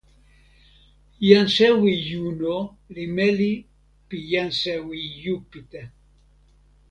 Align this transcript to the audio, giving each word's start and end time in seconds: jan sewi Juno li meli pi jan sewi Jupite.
jan 1.27 1.47
sewi 1.55 1.91
Juno 2.07 2.55
li 2.93 3.05
meli 3.15 3.51
pi 4.07 4.17
jan 4.31 4.49
sewi 4.61 4.99
Jupite. 5.21 5.81